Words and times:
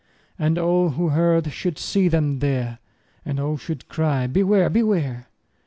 And 0.39 0.57
all 0.57 0.89
who 0.89 1.09
heard 1.09 1.53
should 1.53 1.77
see 1.77 2.07
them 2.07 2.39
there, 2.39 2.79
And 3.23 3.39
all 3.39 3.55
should 3.55 3.87
cry, 3.87 4.25
Beware! 4.25 4.67
Beware! 4.67 5.27